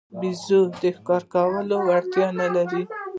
[0.19, 2.83] بیزو د ښکار کولو اړتیا نه لري.